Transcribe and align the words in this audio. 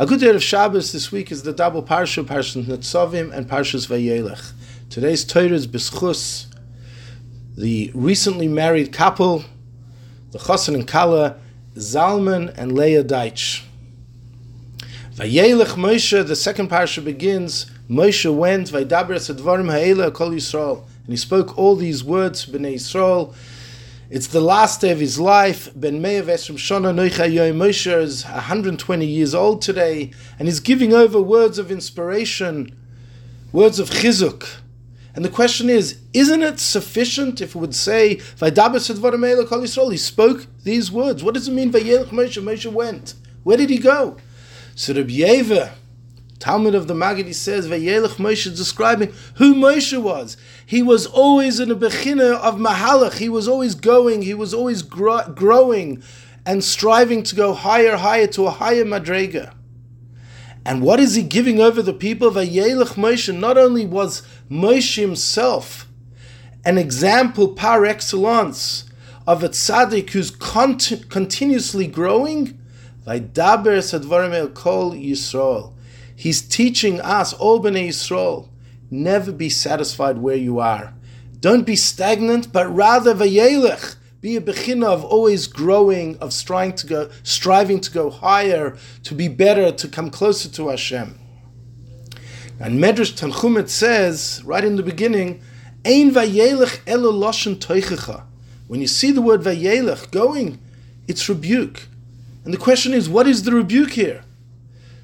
A 0.00 0.06
good 0.06 0.20
day 0.20 0.28
of 0.28 0.40
Shabbos 0.40 0.92
this 0.92 1.10
week 1.10 1.32
is 1.32 1.42
the 1.42 1.52
double 1.52 1.82
parsha, 1.82 2.24
Parshas 2.24 2.64
Netzavim 2.64 3.32
and 3.32 3.50
Parshas 3.50 3.88
Vayelech. 3.88 4.52
Today's 4.88 5.24
Torah 5.24 5.48
is 5.48 5.66
Bischus, 5.66 6.46
the 7.56 7.90
recently 7.92 8.46
married 8.46 8.92
couple, 8.92 9.42
the 10.30 10.38
Chassan 10.38 10.76
and 10.76 10.86
Kala, 10.86 11.40
Zalman 11.74 12.56
and 12.56 12.70
Leah 12.70 13.02
Deitch. 13.02 13.64
Vayelech 15.16 15.74
Moshe, 15.74 16.24
the 16.24 16.36
second 16.36 16.70
parsha 16.70 17.04
begins, 17.04 17.68
Moshe 17.90 18.32
went, 18.32 18.70
Vaydaber 18.70 19.16
Sedvarim 19.16 19.68
Ha'ela 19.68 20.12
Kol 20.12 20.30
Yisrael, 20.30 20.84
and 20.84 21.08
he 21.08 21.16
spoke 21.16 21.58
all 21.58 21.74
these 21.74 22.04
words 22.04 22.44
to 22.44 22.52
Bnei 22.52 22.74
Yisrael, 22.74 23.34
it's 24.10 24.28
the 24.28 24.40
last 24.40 24.80
day 24.80 24.90
of 24.90 25.00
his 25.00 25.20
life. 25.20 25.68
Ben 25.76 26.00
Meir 26.00 26.22
Esrim 26.22 26.56
Shona 26.56 26.94
Noicha 26.94 27.52
Moshe 27.52 28.00
is 28.00 28.24
120 28.24 29.04
years 29.04 29.34
old 29.34 29.60
today, 29.60 30.12
and 30.38 30.48
he's 30.48 30.60
giving 30.60 30.94
over 30.94 31.20
words 31.20 31.58
of 31.58 31.70
inspiration, 31.70 32.74
words 33.52 33.78
of 33.78 33.90
chizuk. 33.90 34.48
And 35.14 35.24
the 35.24 35.28
question 35.28 35.68
is, 35.68 36.00
isn't 36.14 36.42
it 36.42 36.58
sufficient 36.58 37.42
if 37.42 37.54
it 37.54 37.58
would 37.58 37.74
say, 37.74 38.14
He 38.40 39.96
spoke 39.96 40.46
these 40.62 40.92
words. 40.92 41.24
What 41.24 41.34
does 41.34 41.48
it 41.48 41.52
mean, 41.52 41.70
Vayelech 41.72 42.06
Moshe? 42.06 42.42
Moshe 42.42 42.72
went. 42.72 43.14
Where 43.42 43.56
did 43.56 43.68
he 43.68 43.78
go? 43.78 44.16
So 44.74 44.94
Rabbi 44.94 45.18
Yeva, 45.18 45.72
Talmid 46.38 46.74
of 46.74 46.86
the 46.86 46.94
Maggid 46.94 47.34
says, 47.34 47.66
Vayelech 47.66 48.16
Moshe 48.16 48.44
describing 48.56 49.12
who 49.34 49.54
Moshe 49.54 50.00
was. 50.00 50.36
He 50.64 50.82
was 50.82 51.04
always 51.06 51.58
in 51.58 51.70
a 51.70 51.76
bechina 51.76 52.36
of 52.36 52.56
Mahalach. 52.56 53.18
He 53.18 53.28
was 53.28 53.48
always 53.48 53.74
going, 53.74 54.22
he 54.22 54.34
was 54.34 54.54
always 54.54 54.82
gro- 54.82 55.28
growing 55.34 56.02
and 56.46 56.62
striving 56.62 57.24
to 57.24 57.34
go 57.34 57.54
higher, 57.54 57.96
higher 57.96 58.28
to 58.28 58.46
a 58.46 58.50
higher 58.50 58.84
madrega. 58.84 59.52
And 60.64 60.82
what 60.82 61.00
is 61.00 61.16
he 61.16 61.22
giving 61.22 61.60
over 61.60 61.82
the 61.82 61.92
people? 61.92 62.30
Vayelech 62.30 62.94
Moshe 62.94 63.36
not 63.36 63.58
only 63.58 63.84
was 63.84 64.22
Moshe 64.48 65.00
himself 65.00 65.88
an 66.64 66.78
example 66.78 67.48
par 67.48 67.84
excellence 67.84 68.84
of 69.26 69.42
a 69.42 69.48
tzaddik 69.48 70.10
who's 70.10 70.30
cont- 70.30 71.08
continuously 71.08 71.86
growing, 71.86 72.58
Vaydaber 73.06 73.78
Sadvarim 73.78 74.34
El 74.34 74.48
Kol 74.48 74.92
Yisrael 74.92 75.72
He's 76.18 76.42
teaching 76.42 77.00
us, 77.00 77.32
all 77.32 77.62
Bnei 77.62 77.90
Yisrael, 77.90 78.48
never 78.90 79.30
be 79.30 79.48
satisfied 79.48 80.18
where 80.18 80.34
you 80.34 80.58
are. 80.58 80.92
Don't 81.38 81.64
be 81.64 81.76
stagnant, 81.76 82.52
but 82.52 82.66
rather 82.74 83.14
vayelech. 83.14 83.94
Be 84.20 84.34
a 84.34 84.40
bechina 84.40 84.86
of 84.86 85.04
always 85.04 85.46
growing, 85.46 86.18
of 86.18 86.32
striving 86.32 86.74
to 86.74 86.86
go, 86.88 87.10
striving 87.22 87.78
to 87.78 87.90
go 87.92 88.10
higher, 88.10 88.76
to 89.04 89.14
be 89.14 89.28
better, 89.28 89.70
to 89.70 89.86
come 89.86 90.10
closer 90.10 90.48
to 90.48 90.70
Hashem. 90.70 91.16
And 92.58 92.82
Medrash 92.82 93.12
Tanchum 93.12 93.68
says 93.68 94.42
right 94.44 94.64
in 94.64 94.74
the 94.74 94.82
beginning, 94.82 95.40
"Ein 95.84 96.10
vayelech 96.10 96.80
elo 96.84 97.12
loshen 97.12 97.54
toichecha." 97.54 98.24
When 98.66 98.80
you 98.80 98.88
see 98.88 99.12
the 99.12 99.22
word 99.22 99.42
vayelech 99.42 100.10
going, 100.10 100.58
it's 101.06 101.28
rebuke. 101.28 101.86
And 102.44 102.52
the 102.52 102.58
question 102.58 102.92
is, 102.92 103.08
what 103.08 103.28
is 103.28 103.44
the 103.44 103.52
rebuke 103.52 103.92
here? 103.92 104.24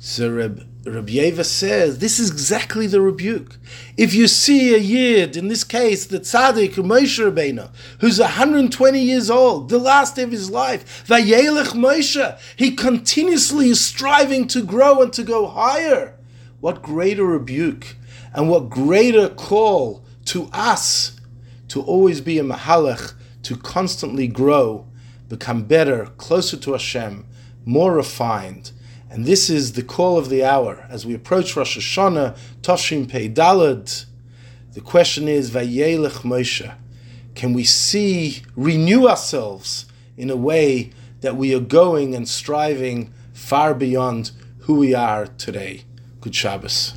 So 0.00 0.30
Reb 0.30 0.64
Rabbi 0.84 1.14
Yeva 1.14 1.44
says 1.44 1.98
this 1.98 2.20
is 2.20 2.30
exactly 2.30 2.86
the 2.86 3.00
rebuke. 3.00 3.58
If 3.96 4.14
you 4.14 4.28
see 4.28 4.72
a 4.72 4.78
yid, 4.78 5.36
in 5.36 5.48
this 5.48 5.64
case 5.64 6.06
the 6.06 6.20
tzaddik 6.20 6.74
Moshe 6.74 7.18
Rabbeinu, 7.18 7.68
who's 8.00 8.20
120 8.20 9.00
years 9.00 9.28
old, 9.28 9.70
the 9.70 9.78
last 9.78 10.14
day 10.14 10.22
of 10.22 10.30
his 10.30 10.50
life, 10.50 11.04
Vayelech 11.08 11.72
Moshe, 11.72 12.38
he 12.54 12.76
continuously 12.76 13.70
is 13.70 13.84
striving 13.84 14.46
to 14.46 14.62
grow 14.62 15.02
and 15.02 15.12
to 15.14 15.24
go 15.24 15.48
higher. 15.48 16.16
What 16.60 16.80
greater 16.80 17.24
rebuke 17.24 17.96
and 18.32 18.48
what 18.48 18.70
greater 18.70 19.28
call 19.28 20.04
to 20.26 20.48
us 20.52 21.20
to 21.68 21.82
always 21.82 22.20
be 22.20 22.38
a 22.38 22.44
mahalach, 22.44 23.14
to 23.42 23.56
constantly 23.56 24.28
grow, 24.28 24.86
become 25.28 25.64
better, 25.64 26.06
closer 26.18 26.56
to 26.56 26.72
Hashem, 26.72 27.26
more 27.64 27.94
refined 27.94 28.70
and 29.10 29.24
this 29.24 29.48
is 29.48 29.72
the 29.72 29.82
call 29.82 30.18
of 30.18 30.28
the 30.28 30.44
hour. 30.44 30.86
As 30.90 31.06
we 31.06 31.14
approach 31.14 31.56
Rosh 31.56 31.78
Hashanah, 31.78 32.36
Toshim 32.60 33.08
Pei 33.08 33.28
Dalad, 33.28 34.04
the 34.74 34.80
question 34.80 35.28
is, 35.28 35.50
Vayelech 35.50 36.22
Moshe. 36.22 36.74
Can 37.34 37.52
we 37.52 37.64
see, 37.64 38.42
renew 38.54 39.08
ourselves 39.08 39.86
in 40.16 40.28
a 40.28 40.36
way 40.36 40.90
that 41.20 41.36
we 41.36 41.54
are 41.54 41.60
going 41.60 42.14
and 42.14 42.28
striving 42.28 43.12
far 43.32 43.74
beyond 43.74 44.32
who 44.60 44.74
we 44.74 44.94
are 44.94 45.26
today? 45.26 45.84
Good 46.20 46.34
Shabbos. 46.34 46.86